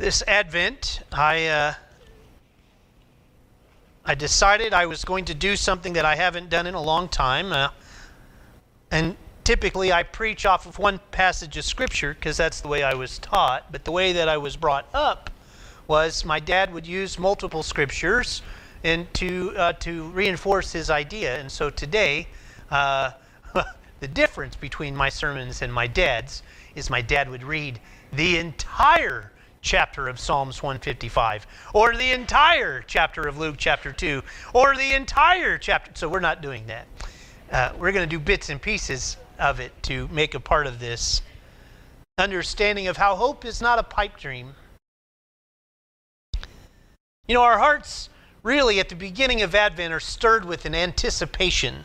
[0.00, 1.74] This Advent, I uh,
[4.02, 7.06] I decided I was going to do something that I haven't done in a long
[7.06, 7.68] time, uh,
[8.90, 12.94] and typically I preach off of one passage of Scripture because that's the way I
[12.94, 13.70] was taught.
[13.70, 15.28] But the way that I was brought up
[15.86, 18.40] was my dad would use multiple scriptures
[18.82, 21.38] and to uh, to reinforce his idea.
[21.38, 22.26] And so today,
[22.70, 23.10] uh,
[24.00, 26.42] the difference between my sermons and my dad's
[26.74, 27.78] is my dad would read
[28.14, 29.30] the entire
[29.62, 34.22] chapter of Psalms 155, or the entire chapter of Luke chapter 2,
[34.54, 35.90] or the entire chapter.
[35.94, 36.86] So we're not doing that.
[37.50, 40.78] Uh, we're going to do bits and pieces of it to make a part of
[40.78, 41.22] this
[42.18, 44.54] understanding of how hope is not a pipe dream.
[47.26, 48.10] You know, our hearts
[48.42, 51.84] really at the beginning of Advent are stirred with an anticipation.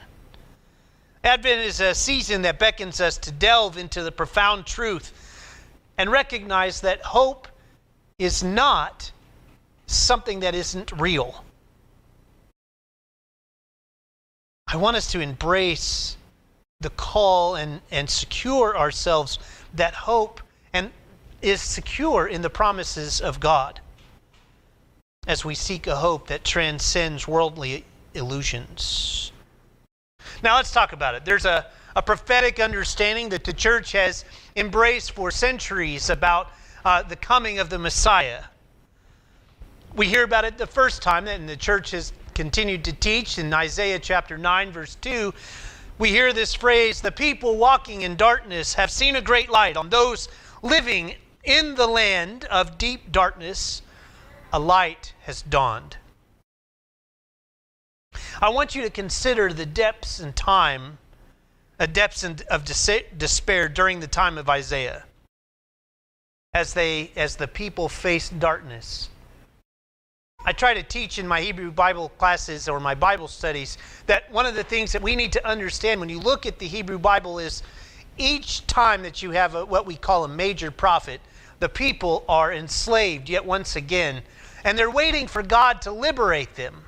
[1.24, 5.12] Advent is a season that beckons us to delve into the profound truth
[5.98, 7.48] and recognize that hope
[8.18, 9.12] is not
[9.88, 11.44] something that isn't real.
[14.68, 16.18] I want us to embrace
[16.80, 19.40] the call and, and secure ourselves
[19.74, 20.42] that hope
[20.74, 20.92] and
[21.42, 23.80] is secure in the promises of God
[25.28, 29.32] as we seek a hope that transcends worldly illusions.
[30.44, 31.26] Now let's talk about it.
[31.26, 36.52] There's a, a prophetic understanding that the church has embraced for centuries about
[36.86, 38.44] uh, the coming of the Messiah.
[39.96, 43.52] We hear about it the first time, and the church has continued to teach in
[43.52, 45.34] Isaiah chapter 9, verse 2.
[45.98, 49.78] We hear this phrase the people walking in darkness have seen a great light.
[49.78, 50.30] On those
[50.62, 53.82] living in the land of deep darkness,
[54.54, 55.98] a light has dawned.
[58.40, 61.00] I want you to consider the depths and time,
[61.80, 65.06] a depths of despair during the time of Isaiah
[66.56, 69.10] as they as the people face darkness.
[70.46, 74.46] I try to teach in my Hebrew Bible classes or my Bible studies that one
[74.46, 77.40] of the things that we need to understand when you look at the Hebrew Bible
[77.40, 77.62] is
[78.18, 81.20] each time that you have a, what we call a major prophet,
[81.60, 84.22] the people are enslaved yet once again,
[84.64, 86.86] and they're waiting for God to liberate them.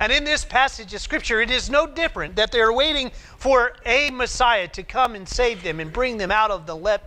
[0.00, 4.10] And in this passage of Scripture, it is no different that they're waiting for a
[4.10, 7.00] Messiah to come and save them and bring them out of the le-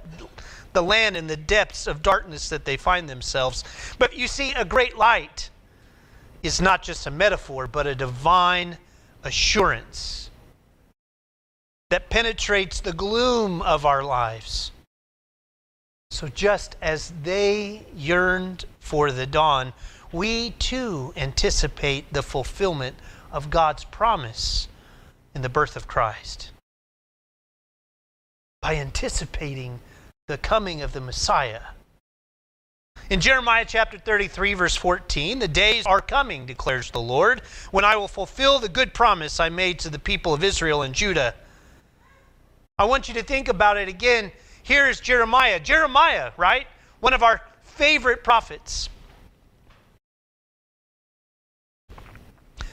[0.77, 3.63] the land in the depths of darkness that they find themselves.
[3.97, 5.49] But you see, a great light
[6.43, 8.77] is not just a metaphor, but a divine
[9.23, 10.29] assurance
[11.89, 14.71] that penetrates the gloom of our lives.
[16.11, 19.73] So, just as they yearned for the dawn,
[20.11, 22.97] we too anticipate the fulfillment
[23.31, 24.67] of God's promise
[25.33, 26.51] in the birth of Christ.
[28.61, 29.79] By anticipating
[30.27, 31.61] the coming of the Messiah.
[33.09, 37.95] In Jeremiah chapter 33, verse 14, the days are coming, declares the Lord, when I
[37.95, 41.33] will fulfill the good promise I made to the people of Israel and Judah.
[42.77, 44.33] I want you to think about it again.
[44.63, 45.61] Here is Jeremiah.
[45.61, 46.67] Jeremiah, right?
[46.99, 48.89] One of our favorite prophets.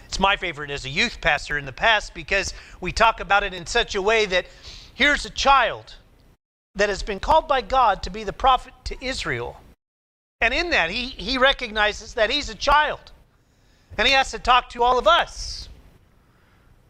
[0.07, 3.55] It's my favorite as a youth pastor in the past because we talk about it
[3.55, 4.47] in such a way that
[4.95, 5.95] here's a child
[6.75, 9.61] that has been called by God to be the prophet to Israel.
[10.41, 13.13] And in that, he, he recognizes that he's a child.
[13.97, 15.69] And he has to talk to all of us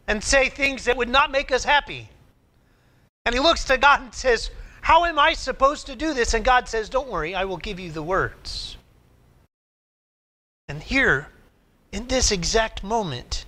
[0.07, 2.09] and say things that would not make us happy.
[3.27, 4.51] And he looks to God and says,
[4.81, 6.35] How am I supposed to do this?
[6.35, 8.77] And God says, Don't worry, I will give you the words.
[10.69, 11.29] And here,
[11.93, 13.45] in this exact moment,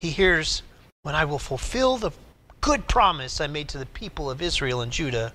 [0.00, 0.62] he hears,
[1.02, 2.12] When I will fulfill the
[2.60, 5.32] good promise I made to the people of Israel and Judah.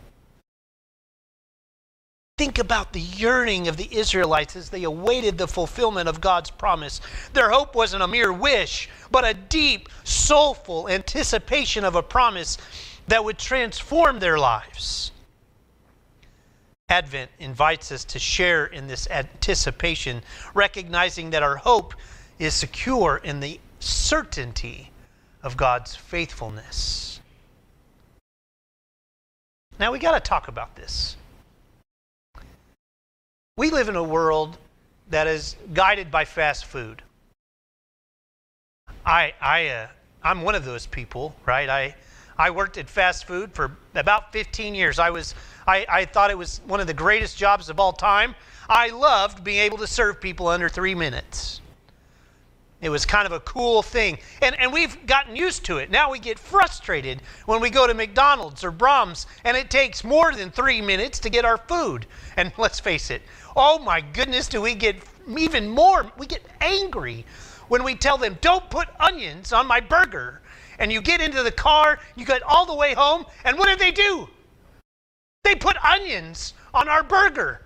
[2.37, 6.99] Think about the yearning of the Israelites as they awaited the fulfillment of God's promise.
[7.33, 12.57] Their hope wasn't a mere wish, but a deep, soulful anticipation of a promise
[13.07, 15.11] that would transform their lives.
[16.89, 20.21] Advent invites us to share in this anticipation,
[20.53, 21.93] recognizing that our hope
[22.39, 24.91] is secure in the certainty
[25.43, 27.12] of God's faithfulness.
[29.79, 31.17] Now we got to talk about this.
[33.57, 34.57] We live in a world
[35.09, 37.01] that is guided by fast food.
[39.05, 39.87] I, I, uh,
[40.23, 41.69] I'm one of those people, right?
[41.69, 41.95] I,
[42.37, 44.97] I worked at fast food for about 15 years.
[44.99, 45.35] I was,
[45.67, 48.35] I, I thought it was one of the greatest jobs of all time.
[48.69, 51.61] I loved being able to serve people under three minutes.
[52.83, 54.17] It was kind of a cool thing.
[54.41, 55.89] And, and we've gotten used to it.
[55.89, 60.33] Now we get frustrated when we go to McDonald's or Braum's and it takes more
[60.33, 62.05] than three minutes to get our food.
[62.35, 63.21] And let's face it,
[63.55, 64.97] oh my goodness, do we get
[65.37, 67.25] even more, we get angry
[67.69, 70.41] when we tell them, don't put onions on my burger.
[70.79, 73.75] And you get into the car, you get all the way home, and what do
[73.77, 74.27] they do?
[75.43, 77.61] They put onions on our burger.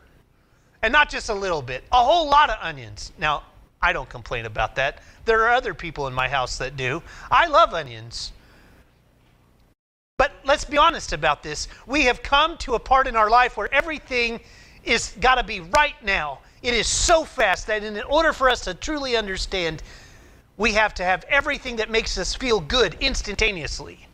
[0.84, 3.12] And not just a little bit, a whole lot of onions.
[3.18, 3.44] Now,
[3.82, 5.02] I don't complain about that.
[5.26, 7.04] There are other people in my house that do.
[7.30, 8.32] I love onions.
[10.18, 11.68] But let's be honest about this.
[11.86, 14.40] We have come to a part in our life where everything
[14.84, 16.40] is got to be right now.
[16.64, 19.84] It is so fast that in order for us to truly understand,
[20.58, 24.08] we have to have everything that makes us feel good instantaneously.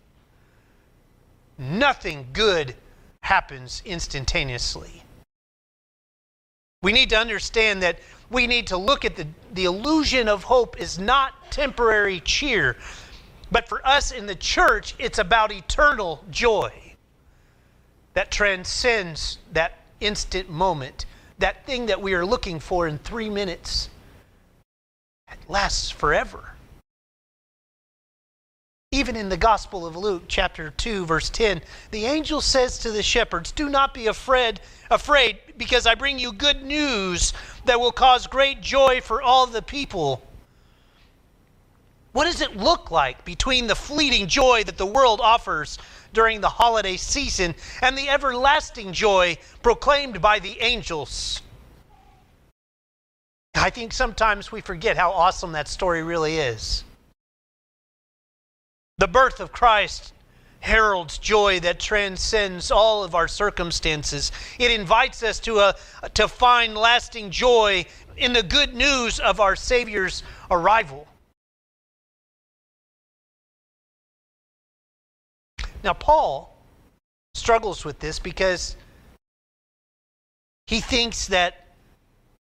[1.57, 2.75] Nothing good
[3.21, 5.04] happens instantaneously.
[6.81, 10.79] We need to understand that we need to look at the, the illusion of hope
[10.79, 12.75] is not temporary cheer,
[13.51, 16.71] but for us in the church, it's about eternal joy
[18.13, 21.05] that transcends that instant moment,
[21.39, 23.89] that thing that we are looking for in three minutes.
[25.31, 26.52] It lasts forever.
[28.94, 33.01] Even in the Gospel of Luke, chapter 2, verse 10, the angel says to the
[33.01, 34.60] shepherds, Do not be afraid,
[34.92, 37.34] afraid, because I bring you good news
[37.66, 40.22] that will cause great joy for all the people.
[42.12, 45.80] What does it look like between the fleeting joy that the world offers
[46.13, 51.42] during the holiday season and the everlasting joy proclaimed by the angels?
[53.56, 56.84] I think sometimes we forget how awesome that story really is.
[59.03, 60.13] The birth of Christ
[60.61, 64.31] heralds joy that transcends all of our circumstances.
[64.57, 65.75] It invites us to, a,
[66.13, 67.85] to find lasting joy
[68.15, 71.05] in the good news of our Savior's arrival.
[75.83, 76.56] Now, Paul
[77.33, 78.77] struggles with this because
[80.67, 81.75] he thinks that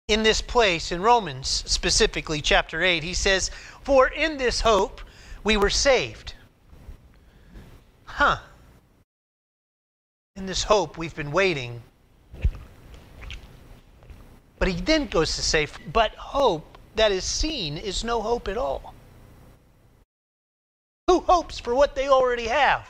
[0.09, 3.50] in this place, in Romans specifically, chapter 8, he says,
[3.82, 5.02] For in this hope
[5.44, 6.32] we were saved
[8.17, 8.39] huh,
[10.37, 11.83] in this hope we've been waiting.
[14.59, 18.57] But he then goes to say, but hope that is seen is no hope at
[18.57, 18.95] all.
[21.09, 22.89] Who hopes for what they already have?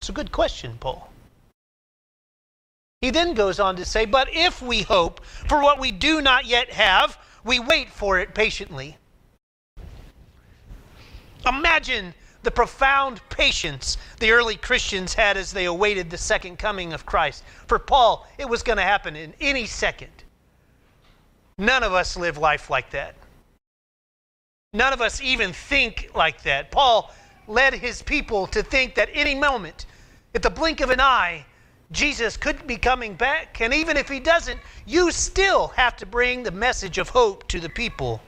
[0.00, 1.10] It's a good question, Paul.
[3.00, 6.46] He then goes on to say, But if we hope for what we do not
[6.46, 8.96] yet have, we wait for it patiently.
[11.44, 12.14] Imagine
[12.48, 17.44] the profound patience the early Christians had as they awaited the second coming of Christ.
[17.66, 20.24] For Paul, it was going to happen in any second.
[21.58, 23.16] None of us live life like that.
[24.72, 26.70] None of us even think like that.
[26.70, 27.12] Paul
[27.48, 29.84] led his people to think that any moment,
[30.34, 31.44] at the blink of an eye,
[31.92, 33.60] Jesus could be coming back.
[33.60, 37.60] And even if he doesn't, you still have to bring the message of hope to
[37.60, 38.22] the people.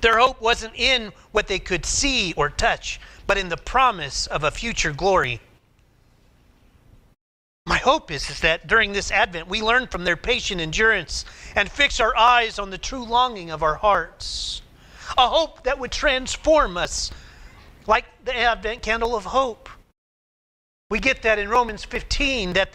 [0.00, 4.44] Their hope wasn't in what they could see or touch, but in the promise of
[4.44, 5.40] a future glory.
[7.66, 11.70] My hope is, is that during this Advent, we learn from their patient endurance and
[11.70, 14.62] fix our eyes on the true longing of our hearts.
[15.18, 17.10] A hope that would transform us
[17.86, 19.68] like the Advent candle of hope.
[20.90, 22.70] We get that in Romans 15, that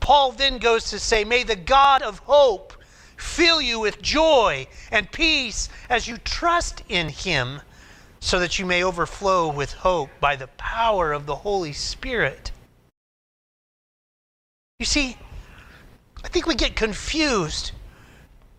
[0.00, 2.72] Paul then goes to say, May the God of hope
[3.20, 7.60] fill you with joy and peace as you trust in Him,
[8.20, 12.50] so that you may overflow with hope by the power of the Holy Spirit.
[14.78, 15.16] You see,
[16.24, 17.72] I think we get confused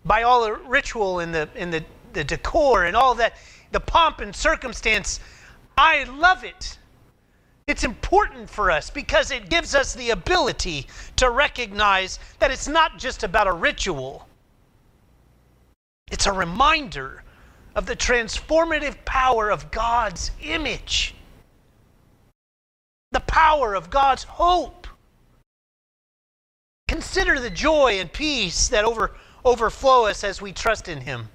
[0.05, 3.35] by all the ritual and the, and the, the decor and all that,
[3.71, 5.19] the pomp and circumstance.
[5.77, 6.77] I love it.
[7.67, 10.87] It's important for us because it gives us the ability
[11.17, 14.27] to recognize that it's not just about a ritual,
[16.11, 17.23] it's a reminder
[17.73, 21.15] of the transformative power of God's image,
[23.11, 24.87] the power of God's hope.
[26.89, 29.11] Consider the joy and peace that over,
[29.45, 31.29] overflow us as we trust in Him.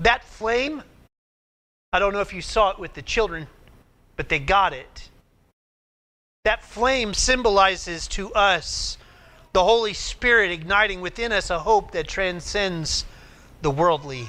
[0.00, 0.82] That flame,
[1.92, 3.46] I don't know if you saw it with the children,
[4.16, 5.08] but they got it.
[6.44, 8.98] That flame symbolizes to us
[9.52, 13.04] the Holy Spirit igniting within us a hope that transcends
[13.62, 14.28] the worldly.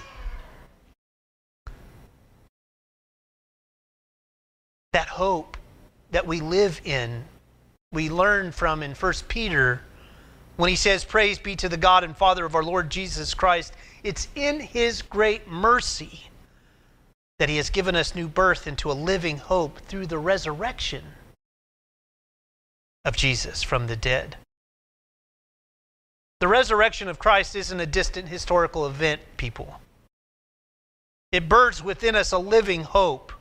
[4.94, 5.58] That hope
[6.12, 7.26] that we live in,
[7.92, 9.82] we learn from in 1 Peter
[10.58, 13.74] when he says, Praise be to the God and Father of our Lord Jesus Christ,
[14.04, 16.24] it's in his great mercy
[17.38, 21.04] that he has given us new birth into a living hope through the resurrection
[23.06, 24.36] of Jesus from the dead.
[26.40, 29.82] The resurrection of Christ isn't a distant historical event, people.
[31.32, 33.34] It births within us a living hope.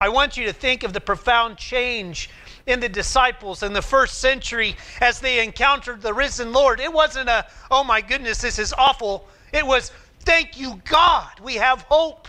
[0.00, 2.28] I want you to think of the profound change
[2.66, 6.80] in the disciples in the first century as they encountered the risen Lord.
[6.80, 9.28] It wasn't a, oh my goodness, this is awful.
[9.52, 12.26] It was, thank you, God, we have hope.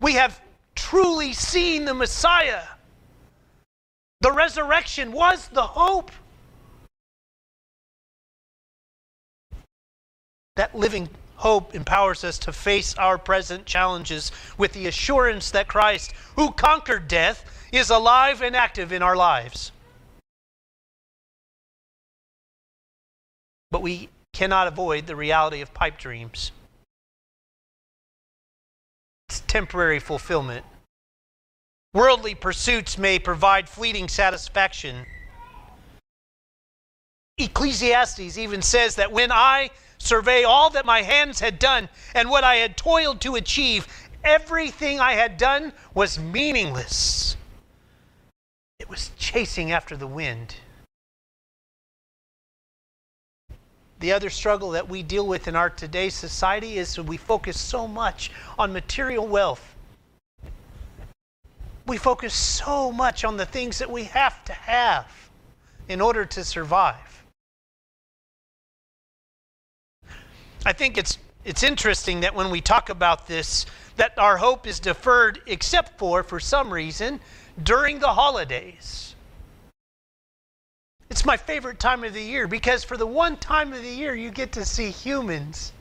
[0.00, 0.40] We have
[0.76, 2.62] truly seen the Messiah.
[4.20, 6.12] The resurrection was the hope.
[10.58, 16.12] That living hope empowers us to face our present challenges with the assurance that Christ,
[16.34, 19.70] who conquered death, is alive and active in our lives.
[23.70, 26.50] But we cannot avoid the reality of pipe dreams.
[29.28, 30.66] It's temporary fulfillment.
[31.94, 35.06] Worldly pursuits may provide fleeting satisfaction.
[37.38, 42.44] Ecclesiastes even says that when I survey all that my hands had done and what
[42.44, 43.86] I had toiled to achieve,
[44.24, 47.36] everything I had done was meaningless.
[48.78, 50.54] It was chasing after the wind.
[54.00, 57.88] The other struggle that we deal with in our today's society is we focus so
[57.88, 59.74] much on material wealth.
[61.86, 65.06] We focus so much on the things that we have to have
[65.88, 67.17] in order to survive.
[70.68, 73.64] I think it's it's interesting that when we talk about this
[73.96, 77.20] that our hope is deferred except for for some reason
[77.62, 79.14] during the holidays.
[81.08, 84.14] It's my favorite time of the year because for the one time of the year
[84.14, 85.72] you get to see humans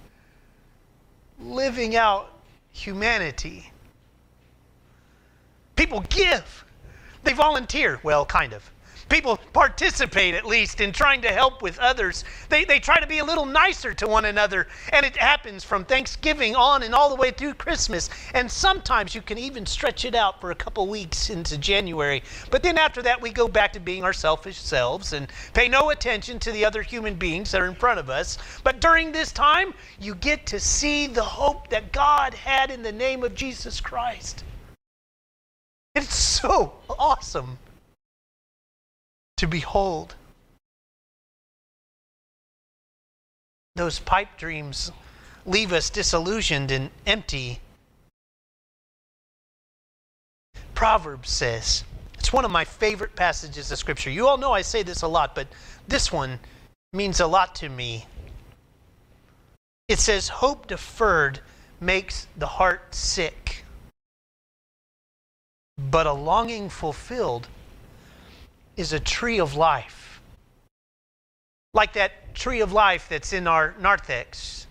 [1.38, 2.32] living out
[2.72, 3.74] humanity.
[5.76, 6.64] People give.
[7.26, 8.00] They volunteer.
[8.04, 8.72] Well, kind of.
[9.10, 12.26] People participate at least in trying to help with others.
[12.50, 14.68] They, they try to be a little nicer to one another.
[14.92, 18.10] And it happens from Thanksgiving on and all the way through Christmas.
[18.34, 22.22] And sometimes you can even stretch it out for a couple weeks into January.
[22.52, 25.90] But then after that, we go back to being our selfish selves and pay no
[25.92, 28.38] attention to the other human beings that are in front of us.
[28.64, 32.92] But during this time, you get to see the hope that God had in the
[32.92, 34.44] name of Jesus Christ.
[35.96, 37.58] It's so awesome
[39.38, 40.16] to behold.
[43.76, 44.92] Those pipe dreams
[45.46, 47.60] leave us disillusioned and empty.
[50.74, 51.84] Proverbs says,
[52.18, 54.10] it's one of my favorite passages of Scripture.
[54.10, 55.48] You all know I say this a lot, but
[55.88, 56.40] this one
[56.92, 58.06] means a lot to me.
[59.88, 61.40] It says, Hope deferred
[61.80, 63.64] makes the heart sick,
[65.78, 67.48] but a longing fulfilled
[68.78, 70.22] is a tree of life.
[71.74, 74.68] Like that tree of life that's in our narthex.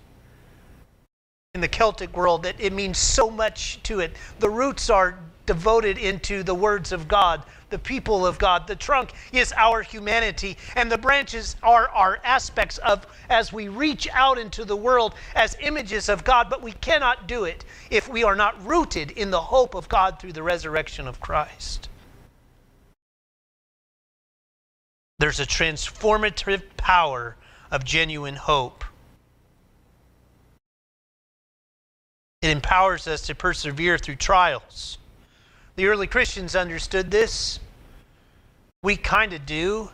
[1.55, 4.17] In the Celtic world, that it means so much to it.
[4.39, 8.67] The roots are devoted into the words of God, the people of God.
[8.67, 14.09] The trunk is our humanity, and the branches are our aspects of as we reach
[14.13, 16.51] out into the world as images of God.
[16.51, 20.19] But we cannot do it if we are not rooted in the hope of God
[20.21, 21.89] through the resurrection of Christ.
[25.19, 27.37] There's a transformative power
[27.71, 28.85] of genuine hope.
[32.43, 34.99] It empowers us to persevere through trials.
[35.77, 37.59] The early Christians understood this.
[38.83, 39.91] We kind of do.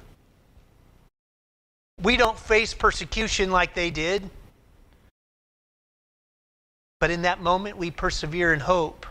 [2.02, 4.28] We don't face persecution like they did.
[6.98, 9.06] But in that moment, we persevere in hope.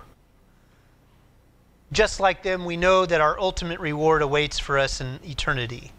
[1.91, 5.91] Just like them, we know that our ultimate reward awaits for us in eternity.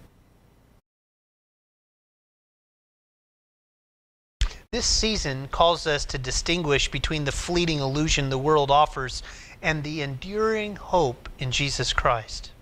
[4.73, 9.23] This season calls us to distinguish between the fleeting illusion the world offers
[9.61, 12.53] and the enduring hope in Jesus Christ.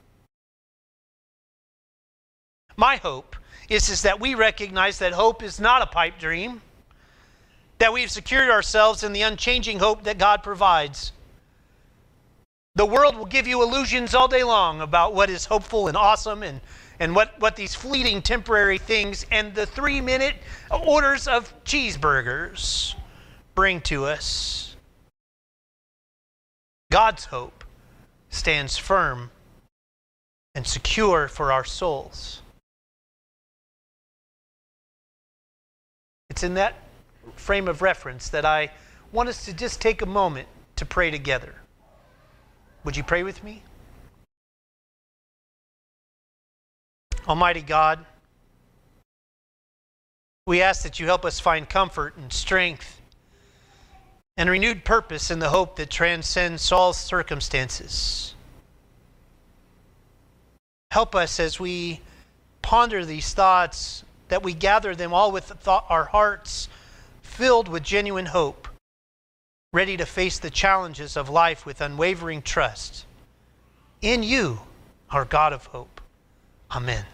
[2.76, 3.36] My hope
[3.68, 6.62] is, is that we recognize that hope is not a pipe dream,
[7.78, 11.12] that we've secured ourselves in the unchanging hope that God provides.
[12.74, 16.42] The world will give you illusions all day long about what is hopeful and awesome
[16.42, 16.60] and
[17.00, 20.36] and what, what these fleeting temporary things and the three minute
[20.70, 22.94] orders of cheeseburgers
[23.54, 24.76] bring to us.
[26.92, 27.64] God's hope
[28.28, 29.30] stands firm
[30.54, 32.42] and secure for our souls.
[36.28, 36.74] It's in that
[37.34, 38.70] frame of reference that I
[39.10, 41.54] want us to just take a moment to pray together.
[42.84, 43.62] Would you pray with me?
[47.30, 48.04] Almighty God,
[50.48, 53.00] we ask that you help us find comfort and strength
[54.36, 58.34] and renewed purpose in the hope that transcends all circumstances.
[60.90, 62.00] Help us as we
[62.62, 66.68] ponder these thoughts, that we gather them all with thought, our hearts
[67.22, 68.66] filled with genuine hope,
[69.72, 73.06] ready to face the challenges of life with unwavering trust.
[74.02, 74.58] In you,
[75.10, 76.00] our God of hope.
[76.72, 77.04] Amen.